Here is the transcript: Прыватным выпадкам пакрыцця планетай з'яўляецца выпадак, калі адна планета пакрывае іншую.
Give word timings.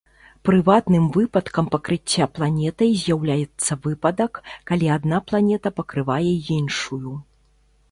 Прыватным 0.47 1.03
выпадкам 1.17 1.65
пакрыцця 1.75 2.25
планетай 2.37 2.89
з'яўляецца 3.03 3.79
выпадак, 3.85 4.33
калі 4.73 4.87
адна 4.97 5.17
планета 5.31 5.69
пакрывае 5.83 6.29
іншую. 6.59 7.09